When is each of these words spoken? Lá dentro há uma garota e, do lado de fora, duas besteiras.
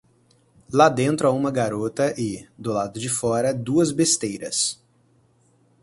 Lá 0.73 0.89
dentro 0.89 1.27
há 1.27 1.31
uma 1.31 1.51
garota 1.51 2.19
e, 2.19 2.47
do 2.57 2.73
lado 2.73 2.99
de 2.99 3.07
fora, 3.07 3.53
duas 3.53 3.91
besteiras. 3.91 4.81